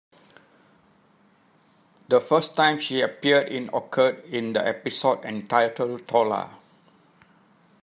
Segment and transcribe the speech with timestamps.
[2.07, 6.57] The first time she appeared in occurred in the episode entitled "Tola".